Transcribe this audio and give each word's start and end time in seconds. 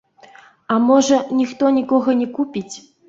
А 0.75 0.77
можа, 0.87 1.19
ніхто 1.41 1.71
нікога 1.77 2.17
не 2.23 2.27
купіць. 2.39 2.75